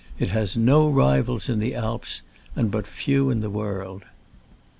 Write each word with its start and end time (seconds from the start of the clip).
It 0.17 0.31
has 0.31 0.57
no 0.57 0.89
rivals 0.89 1.47
in 1.47 1.59
the 1.59 1.75
Alps, 1.75 2.23
and' 2.55 2.71
but 2.71 2.87
few 2.87 3.29
in 3.29 3.41
the 3.41 3.51
world. 3.51 4.03